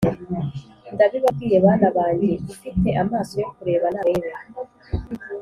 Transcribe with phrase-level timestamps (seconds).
[0.93, 4.29] ndabibabwiye bana banjye ufite amaso yo kureba narebe